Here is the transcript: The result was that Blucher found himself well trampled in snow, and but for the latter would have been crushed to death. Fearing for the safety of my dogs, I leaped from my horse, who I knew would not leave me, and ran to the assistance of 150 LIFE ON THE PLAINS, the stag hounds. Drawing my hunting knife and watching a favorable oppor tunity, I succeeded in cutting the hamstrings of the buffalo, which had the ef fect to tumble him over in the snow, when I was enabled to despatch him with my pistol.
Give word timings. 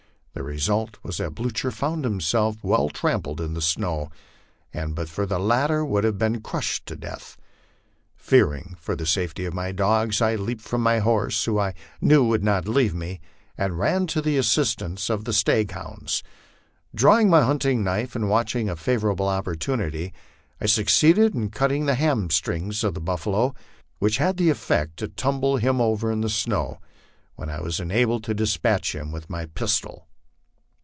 The 0.33 0.43
result 0.43 0.97
was 1.03 1.17
that 1.17 1.35
Blucher 1.35 1.71
found 1.71 2.05
himself 2.05 2.55
well 2.63 2.87
trampled 2.89 3.41
in 3.41 3.59
snow, 3.59 4.09
and 4.73 4.95
but 4.95 5.09
for 5.09 5.25
the 5.25 5.37
latter 5.37 5.83
would 5.83 6.05
have 6.05 6.17
been 6.17 6.39
crushed 6.39 6.85
to 6.85 6.95
death. 6.95 7.35
Fearing 8.15 8.77
for 8.79 8.95
the 8.95 9.05
safety 9.05 9.43
of 9.43 9.53
my 9.53 9.73
dogs, 9.73 10.21
I 10.21 10.35
leaped 10.35 10.61
from 10.61 10.81
my 10.81 10.99
horse, 10.99 11.43
who 11.43 11.59
I 11.59 11.73
knew 11.99 12.23
would 12.23 12.45
not 12.45 12.65
leave 12.65 12.93
me, 12.95 13.19
and 13.57 13.77
ran 13.77 14.07
to 14.07 14.21
the 14.21 14.37
assistance 14.37 15.09
of 15.09 15.19
150 15.27 15.51
LIFE 15.51 15.75
ON 15.85 15.91
THE 15.91 15.97
PLAINS, 15.97 16.01
the 16.01 16.09
stag 16.09 16.23
hounds. 16.23 16.23
Drawing 16.95 17.29
my 17.29 17.41
hunting 17.41 17.83
knife 17.83 18.15
and 18.15 18.29
watching 18.29 18.69
a 18.69 18.77
favorable 18.77 19.25
oppor 19.27 19.57
tunity, 19.57 20.13
I 20.61 20.65
succeeded 20.67 21.35
in 21.35 21.49
cutting 21.49 21.87
the 21.87 21.95
hamstrings 21.95 22.85
of 22.85 22.93
the 22.93 23.01
buffalo, 23.01 23.53
which 23.99 24.17
had 24.17 24.37
the 24.37 24.49
ef 24.49 24.57
fect 24.57 24.95
to 24.99 25.09
tumble 25.09 25.57
him 25.57 25.81
over 25.81 26.09
in 26.09 26.21
the 26.21 26.29
snow, 26.29 26.79
when 27.35 27.49
I 27.49 27.59
was 27.59 27.81
enabled 27.81 28.23
to 28.23 28.33
despatch 28.33 28.95
him 28.95 29.11
with 29.11 29.29
my 29.29 29.47
pistol. 29.47 30.07